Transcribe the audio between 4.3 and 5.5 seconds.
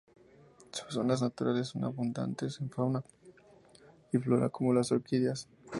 como las orquídeas.